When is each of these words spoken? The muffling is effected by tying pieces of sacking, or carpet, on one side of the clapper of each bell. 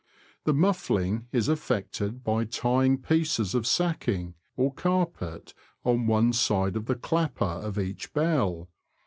The 0.45 0.53
muffling 0.55 1.27
is 1.31 1.47
effected 1.47 2.23
by 2.23 2.45
tying 2.45 2.97
pieces 3.03 3.53
of 3.53 3.67
sacking, 3.67 4.33
or 4.57 4.73
carpet, 4.73 5.53
on 5.85 6.07
one 6.07 6.33
side 6.33 6.75
of 6.75 6.87
the 6.87 6.95
clapper 6.95 7.43
of 7.45 7.77
each 7.77 8.11
bell. 8.11 8.69